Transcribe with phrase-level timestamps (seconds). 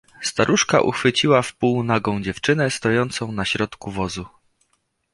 [0.21, 4.25] "Staruszka uchwyciła w pół nagą dziewczynę, stojącą na środku wozu."